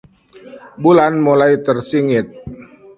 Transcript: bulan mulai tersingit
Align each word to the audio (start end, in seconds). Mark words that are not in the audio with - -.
bulan 0.83 1.13
mulai 1.25 1.53
tersingit 1.65 2.25